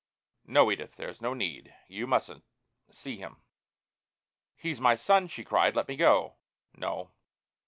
"No, 0.47 0.71
Edith! 0.71 0.95
There's 0.95 1.21
no 1.21 1.35
need. 1.35 1.75
You 1.87 2.07
mustn't 2.07 2.43
see 2.89 3.17
him!" 3.17 3.43
"He's 4.55 4.81
my 4.81 4.95
son!" 4.95 5.27
she 5.27 5.43
cried. 5.43 5.75
"Let 5.75 5.87
me 5.87 5.95
go!" 5.95 6.37
"No! 6.73 7.11